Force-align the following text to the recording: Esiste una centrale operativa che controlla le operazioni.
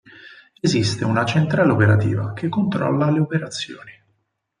Esiste 0.63 1.05
una 1.05 1.25
centrale 1.25 1.71
operativa 1.73 2.33
che 2.33 2.49
controlla 2.49 3.11
le 3.11 3.19
operazioni. 3.19 3.91